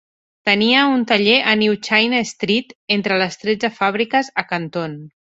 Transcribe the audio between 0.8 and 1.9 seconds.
un taller a 'New